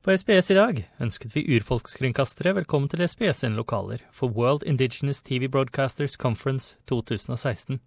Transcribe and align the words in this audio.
På 0.00 0.14
SBS 0.16 0.46
i 0.50 0.54
dag 0.56 0.78
ønsket 1.04 1.34
vi 1.34 1.42
urfolkskringkastere 1.58 2.54
velkommen 2.56 2.88
til 2.88 3.02
SBS 3.04 3.42
sine 3.42 3.58
lokaler 3.58 4.00
for 4.16 4.32
World 4.32 4.64
Indigenous 4.64 5.20
TV 5.20 5.44
Broadcasters 5.44 6.14
Conference 6.16 6.78
2016. 6.88 7.82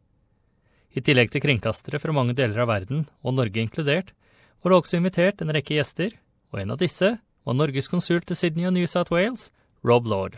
I 0.93 1.01
tillegg 1.01 1.33
til 1.33 1.41
kringkastere 1.41 1.97
fra 1.97 2.13
mange 2.13 2.37
deler 2.37 2.61
av 2.61 2.69
verden, 2.69 3.07
og 3.25 3.33
Norge 3.33 3.65
inkludert, 3.65 4.13
var 4.61 4.69
det 4.69 4.77
også 4.83 5.01
invitert 5.01 5.41
en 5.41 5.57
rekke 5.57 5.73
gjester, 5.79 6.13
og 6.53 6.61
en 6.61 6.77
av 6.77 6.83
disse 6.85 7.15
var 7.17 7.57
Norges 7.57 7.89
konsul 7.89 8.21
til 8.21 8.37
Sydney 8.37 8.69
og 8.69 8.77
New 8.77 8.85
South 8.85 9.09
Wales, 9.09 9.49
Rob 9.81 10.05
Lord. 10.05 10.37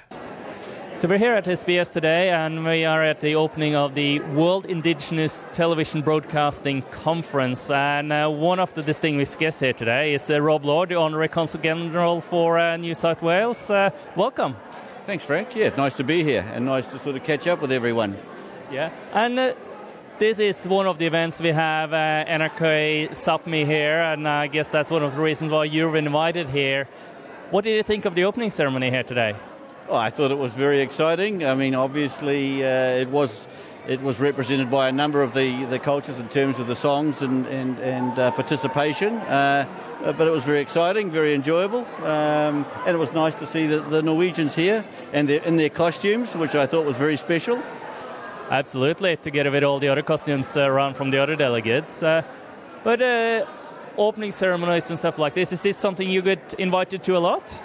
So 0.98 1.10
we're 1.10 1.18
here 1.18 1.34
at 1.34 1.44
SBS 1.44 1.92
today, 1.92 2.30
and 2.30 2.64
we 2.64 2.86
are 2.86 3.04
at 3.04 3.20
the 3.20 3.36
opening 3.36 3.76
of 3.76 3.96
the 3.96 4.22
World 4.22 4.66
Indigenous 4.66 5.46
Television 5.52 6.02
Broadcasting 6.02 6.84
Conference. 6.84 7.70
And 7.70 8.14
uh, 8.14 8.30
one 8.30 8.62
of 8.62 8.74
the 8.76 8.82
distinguished 8.82 9.38
guests 9.38 9.60
here 9.60 9.74
today 9.74 10.14
is 10.14 10.30
uh, 10.32 10.40
Rob 10.40 10.64
Lord, 10.64 10.88
the 10.88 10.96
Honorary 10.96 11.28
Consul 11.28 11.60
General 11.60 12.22
for 12.22 12.58
uh, 12.58 12.78
New 12.78 12.94
South 12.94 13.22
Wales. 13.22 13.70
Uh, 13.70 13.90
welcome. 14.16 14.56
Thanks, 15.06 15.26
Frank. 15.26 15.54
Yeah, 15.54 15.76
nice 15.76 15.96
to 15.96 16.06
be 16.06 16.24
here 16.24 16.46
and 16.54 16.66
nice 16.66 16.88
to 16.88 16.98
sort 16.98 17.18
of 17.18 17.26
catch 17.26 17.46
up 17.46 17.60
with 17.60 17.74
everyone. 17.74 18.18
Yeah, 18.72 18.90
and 19.12 19.38
uh, 19.38 19.54
this 20.18 20.40
is 20.40 20.66
one 20.66 20.88
of 20.88 20.98
the 20.98 21.08
events 21.08 21.42
we 21.42 21.50
have 21.50 21.92
uh, 21.92 22.24
NRK 22.26 23.10
Sápmi 23.10 23.66
here, 23.66 24.00
and 24.02 24.26
I 24.26 24.48
guess 24.48 24.70
that's 24.70 24.90
one 24.90 25.04
of 25.04 25.14
the 25.14 25.22
reasons 25.22 25.52
why 25.52 25.66
you're 25.66 25.98
invited 25.98 26.48
here. 26.48 26.88
What 27.52 27.66
did 27.66 27.76
you 27.76 27.84
think 27.84 28.06
of 28.06 28.16
the 28.16 28.24
opening 28.24 28.50
ceremony 28.50 28.92
here 28.92 29.04
today? 29.04 29.36
Oh, 29.88 29.96
I 29.96 30.10
thought 30.10 30.32
it 30.32 30.40
was 30.40 30.52
very 30.52 30.82
exciting. 30.82 31.46
I 31.46 31.54
mean, 31.54 31.76
obviously, 31.76 32.64
uh, 32.64 33.02
it 33.04 33.10
was 33.10 33.48
it 33.88 34.02
was 34.02 34.20
represented 34.20 34.72
by 34.72 34.90
a 34.90 34.92
number 34.92 35.22
of 35.22 35.36
the, 35.36 35.66
the 35.66 35.78
cultures 35.78 36.18
in 36.18 36.28
terms 36.28 36.58
of 36.58 36.66
the 36.66 36.76
songs 36.76 37.22
and 37.22 37.46
and, 37.46 37.78
and 37.80 38.18
uh, 38.18 38.32
participation. 38.32 39.18
Uh, 39.18 39.68
but 40.18 40.28
it 40.28 40.32
was 40.32 40.44
very 40.44 40.60
exciting, 40.60 41.12
very 41.12 41.36
enjoyable, 41.36 41.86
um, 42.04 42.66
and 42.88 42.96
it 42.96 43.00
was 43.00 43.14
nice 43.14 43.36
to 43.36 43.46
see 43.46 43.68
the, 43.68 43.80
the 43.80 44.02
Norwegians 44.02 44.56
here 44.56 44.84
and 45.14 45.30
their, 45.30 45.44
in 45.44 45.58
their 45.58 45.70
costumes, 45.70 46.36
which 46.36 46.56
I 46.56 46.66
thought 46.66 46.86
was 46.86 46.98
very 46.98 47.16
special. 47.16 47.62
Absolutely, 48.50 49.18
together 49.18 49.52
with 49.52 49.64
all 49.64 49.80
the 49.80 49.90
other 49.90 50.02
costumes 50.02 50.58
around 50.58 50.96
from 50.96 51.12
the 51.12 51.20
other 51.20 51.36
delegates. 51.36 52.02
Uh, 52.02 52.24
but 52.84 53.02
uh, 53.04 53.46
opening 53.98 54.32
ceremonies 54.32 54.90
and 54.90 54.98
stuff 54.98 55.20
like 55.20 55.36
this, 55.36 55.54
is 55.54 55.62
this 55.62 55.78
something 55.78 56.10
you 56.10 56.24
get 56.24 56.56
invited 56.58 57.04
to 57.04 57.18
a 57.18 57.20
lot? 57.20 57.56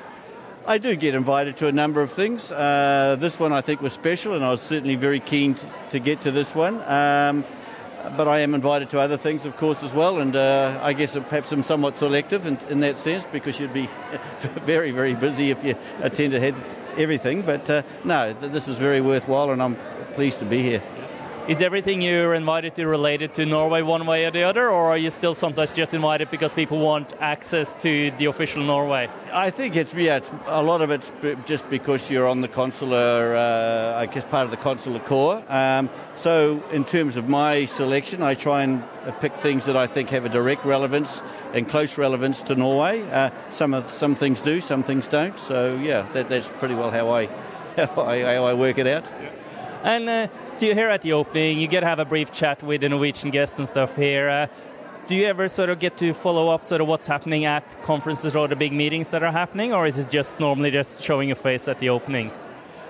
I 0.66 0.78
do 0.78 0.94
get 0.94 1.14
invited 1.14 1.56
to 1.58 1.68
a 1.68 1.72
number 1.72 2.02
of 2.02 2.12
things. 2.12 2.52
Uh, 2.52 3.16
this 3.18 3.38
one 3.38 3.52
I 3.52 3.60
think 3.62 3.80
was 3.80 3.92
special, 3.92 4.34
and 4.34 4.44
I 4.44 4.50
was 4.50 4.60
certainly 4.60 4.94
very 4.94 5.18
keen 5.18 5.54
to, 5.90 5.98
get 5.98 6.20
to 6.22 6.30
this 6.30 6.54
one. 6.54 6.82
Um, 6.82 7.44
but 8.16 8.28
I 8.28 8.40
am 8.40 8.54
invited 8.54 8.90
to 8.90 9.00
other 9.00 9.16
things, 9.16 9.46
of 9.46 9.56
course, 9.56 9.82
as 9.82 9.94
well, 9.94 10.20
and 10.20 10.36
uh, 10.36 10.78
I 10.82 10.92
guess 10.92 11.14
perhaps 11.14 11.52
I'm 11.52 11.62
somewhat 11.62 11.96
selective 11.96 12.46
in, 12.46 12.58
in, 12.68 12.80
that 12.80 12.96
sense 12.96 13.26
because 13.26 13.58
you'd 13.58 13.74
be 13.74 13.88
very, 14.64 14.90
very 14.90 15.14
busy 15.14 15.50
if 15.50 15.64
you 15.64 15.76
attended 16.00 16.54
everything. 16.96 17.42
But 17.42 17.68
uh, 17.68 17.82
no, 18.04 18.32
this 18.32 18.68
is 18.68 18.78
very 18.78 19.00
worthwhile, 19.00 19.50
and 19.50 19.62
I'm 19.62 19.76
pleased 20.14 20.38
to 20.40 20.44
be 20.44 20.62
here. 20.62 20.82
Is 21.48 21.62
everything 21.62 22.00
you're 22.00 22.34
invited 22.34 22.76
to 22.76 22.86
related 22.86 23.34
to 23.34 23.46
Norway 23.46 23.82
one 23.82 24.06
way 24.06 24.24
or 24.24 24.30
the 24.30 24.42
other, 24.42 24.68
or 24.68 24.90
are 24.90 24.98
you 24.98 25.10
still 25.10 25.34
sometimes 25.34 25.72
just 25.72 25.94
invited 25.94 26.30
because 26.30 26.54
people 26.54 26.78
want 26.78 27.14
access 27.18 27.74
to 27.82 28.12
the 28.18 28.26
official 28.26 28.62
Norway? 28.62 29.08
I 29.32 29.50
think 29.50 29.74
it's 29.74 29.92
yeah, 29.94 30.18
it's, 30.18 30.30
a 30.46 30.62
lot 30.62 30.80
of 30.80 30.90
it's 30.90 31.12
just 31.46 31.68
because 31.68 32.08
you're 32.10 32.28
on 32.28 32.40
the 32.40 32.46
consular, 32.48 33.34
uh, 33.34 33.98
I 33.98 34.06
guess 34.06 34.24
part 34.26 34.44
of 34.44 34.50
the 34.50 34.58
consular 34.58 35.00
corps. 35.00 35.42
Um, 35.48 35.90
so 36.14 36.62
in 36.70 36.84
terms 36.84 37.16
of 37.16 37.28
my 37.28 37.64
selection, 37.64 38.22
I 38.22 38.34
try 38.34 38.62
and 38.62 38.84
pick 39.20 39.34
things 39.36 39.64
that 39.64 39.76
I 39.76 39.86
think 39.86 40.10
have 40.10 40.24
a 40.24 40.28
direct 40.28 40.64
relevance 40.64 41.20
and 41.52 41.68
close 41.68 41.98
relevance 41.98 42.42
to 42.44 42.54
Norway. 42.54 43.02
Uh, 43.10 43.30
some 43.50 43.74
of 43.74 43.90
some 43.90 44.14
things 44.14 44.40
do, 44.40 44.60
some 44.60 44.84
things 44.84 45.08
don't. 45.08 45.38
So 45.40 45.74
yeah, 45.76 46.06
that, 46.12 46.28
that's 46.28 46.48
pretty 46.48 46.74
well 46.74 46.90
how 46.90 47.10
I 47.10 47.26
how 47.76 48.02
I, 48.02 48.22
how 48.36 48.44
I 48.44 48.54
work 48.54 48.78
it 48.78 48.86
out. 48.86 49.04
Yeah. 49.20 49.30
And 49.82 50.08
uh, 50.08 50.28
so 50.56 50.66
you're 50.66 50.74
here 50.74 50.90
at 50.90 51.02
the 51.02 51.14
opening, 51.14 51.58
you 51.58 51.66
get 51.66 51.80
to 51.80 51.86
have 51.86 51.98
a 51.98 52.04
brief 52.04 52.32
chat 52.32 52.62
with 52.62 52.82
the 52.82 52.88
Norwegian 52.88 53.30
guests 53.30 53.58
and 53.58 53.66
stuff 53.66 53.96
here. 53.96 54.28
Uh, 54.28 54.46
do 55.06 55.16
you 55.16 55.26
ever 55.26 55.48
sort 55.48 55.70
of 55.70 55.78
get 55.78 55.96
to 55.98 56.12
follow 56.12 56.50
up 56.50 56.62
sort 56.62 56.80
of 56.80 56.86
what's 56.86 57.06
happening 57.06 57.44
at 57.44 57.82
conferences 57.82 58.36
or 58.36 58.46
the 58.46 58.54
big 58.54 58.72
meetings 58.72 59.08
that 59.08 59.22
are 59.22 59.32
happening, 59.32 59.72
or 59.72 59.86
is 59.86 59.98
it 59.98 60.08
just 60.08 60.38
normally 60.38 60.70
just 60.70 61.02
showing 61.02 61.28
your 61.28 61.36
face 61.36 61.66
at 61.66 61.78
the 61.78 61.88
opening? 61.88 62.30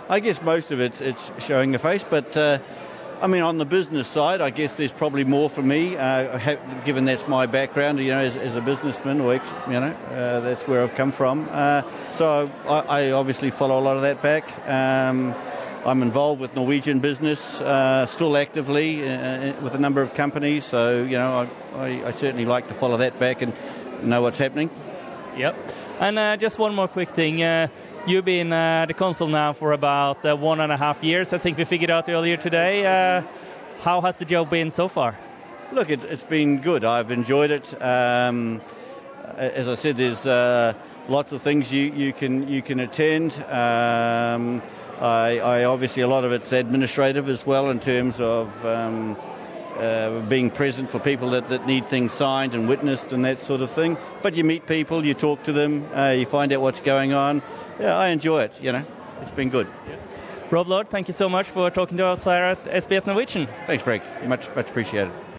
I 0.08 0.20
guess 0.20 0.42
most 0.42 0.70
of 0.72 0.80
it 0.80 1.00
it's 1.00 1.30
showing 1.38 1.74
a 1.74 1.78
face, 1.78 2.04
but 2.04 2.36
uh, 2.36 2.58
I 3.22 3.26
mean 3.28 3.42
on 3.42 3.58
the 3.58 3.64
business 3.64 4.08
side, 4.08 4.40
I 4.40 4.50
guess 4.50 4.76
there's 4.76 4.92
probably 4.92 5.24
more 5.24 5.48
for 5.48 5.62
me, 5.62 5.96
uh, 5.96 6.36
have, 6.36 6.84
given 6.84 7.04
that's 7.04 7.28
my 7.28 7.46
background, 7.46 8.00
you 8.00 8.08
know, 8.08 8.18
as, 8.18 8.36
as 8.36 8.56
a 8.56 8.60
businessman, 8.60 9.20
or 9.20 9.34
ex, 9.34 9.54
you 9.68 9.80
know, 9.80 9.96
uh, 10.10 10.40
that's 10.40 10.66
where 10.66 10.82
I've 10.82 10.94
come 10.96 11.12
from. 11.12 11.48
Uh, 11.50 11.82
so 12.10 12.50
I, 12.66 12.80
I, 12.80 13.10
obviously 13.12 13.50
follow 13.50 13.78
a 13.78 13.80
lot 13.80 13.96
of 13.96 14.02
that 14.02 14.20
back. 14.20 14.44
Um, 14.68 15.34
I'm 15.84 16.02
involved 16.02 16.42
with 16.42 16.54
Norwegian 16.54 17.00
business 17.00 17.58
uh, 17.60 18.04
still 18.04 18.36
actively 18.36 19.08
uh, 19.08 19.58
with 19.62 19.74
a 19.74 19.78
number 19.78 20.02
of 20.02 20.12
companies, 20.12 20.66
so 20.66 21.02
you 21.02 21.16
know 21.16 21.48
I, 21.74 21.78
I, 21.78 22.06
I, 22.08 22.10
certainly 22.10 22.44
like 22.44 22.68
to 22.68 22.74
follow 22.74 22.98
that 22.98 23.18
back 23.18 23.40
and 23.40 23.54
know 24.02 24.20
what's 24.20 24.36
happening. 24.36 24.68
Yep. 25.38 25.56
And 25.98 26.18
uh, 26.18 26.36
just 26.36 26.58
one 26.58 26.74
more 26.74 26.86
quick 26.86 27.10
thing. 27.10 27.42
Uh, 27.42 27.68
you've 28.06 28.26
been 28.26 28.52
uh, 28.52 28.84
the 28.86 28.94
consul 28.94 29.28
now 29.28 29.54
for 29.54 29.72
about 29.72 30.24
uh, 30.24 30.36
one 30.36 30.60
and 30.60 30.70
a 30.70 30.76
half 30.76 31.02
years. 31.02 31.32
I 31.32 31.38
think 31.38 31.56
we 31.56 31.64
figured 31.64 31.90
out 31.90 32.10
earlier 32.10 32.36
today. 32.36 32.82
how 33.80 34.02
has 34.02 34.18
the 34.18 34.26
job 34.26 34.50
been 34.50 34.68
so 34.68 34.86
far? 34.86 35.18
Look, 35.72 35.88
it, 35.88 36.02
has 36.02 36.24
been 36.24 36.60
good. 36.60 36.84
I've 36.84 37.10
enjoyed 37.10 37.50
it. 37.50 37.82
Um, 37.82 38.60
as 39.36 39.66
I 39.66 39.76
said, 39.76 39.96
there's 39.96 40.26
lots 41.08 41.32
of 41.32 41.40
things 41.40 41.72
you, 41.72 41.90
you 41.92 42.12
can 42.12 42.46
you 42.48 42.60
can 42.60 42.80
attend. 42.80 43.32
Um, 43.48 44.60
I, 45.00 45.38
I, 45.38 45.64
obviously 45.64 46.02
a 46.02 46.08
lot 46.08 46.24
of 46.24 46.32
it's 46.32 46.52
administrative 46.52 47.28
as 47.28 47.46
well 47.46 47.70
in 47.70 47.80
terms 47.80 48.20
of 48.20 48.66
um, 48.66 49.16
uh, 49.78 50.20
being 50.28 50.50
present 50.50 50.90
for 50.90 50.98
people 50.98 51.30
that, 51.30 51.48
that 51.48 51.66
need 51.66 51.86
things 51.88 52.12
signed 52.12 52.54
and 52.54 52.68
witnessed 52.68 53.12
and 53.12 53.24
that 53.24 53.40
sort 53.40 53.62
of 53.62 53.70
thing. 53.70 53.96
But 54.22 54.34
you 54.34 54.44
meet 54.44 54.66
people, 54.66 55.04
you 55.04 55.14
talk 55.14 55.42
to 55.44 55.52
them, 55.52 55.88
uh, 55.94 56.10
you 56.10 56.26
find 56.26 56.52
out 56.52 56.60
what's 56.60 56.80
going 56.80 57.14
on. 57.14 57.42
Yeah, 57.78 57.96
I 57.96 58.08
enjoy 58.08 58.42
it. 58.42 58.60
You 58.60 58.72
know, 58.72 58.84
it's 59.22 59.30
been 59.30 59.48
good. 59.48 59.68
Yeah. 59.88 59.96
Rob 60.50 60.68
Lord, 60.68 60.90
thank 60.90 61.08
you 61.08 61.14
so 61.14 61.28
much 61.28 61.48
for 61.48 61.70
talking 61.70 61.96
to 61.96 62.06
us 62.06 62.24
here 62.24 62.34
at 62.34 62.64
SBS 62.64 63.06
Norwegian. 63.06 63.48
Thanks, 63.66 63.84
Frank. 63.84 64.02
Much, 64.26 64.54
much 64.54 64.68
appreciated. 64.68 65.12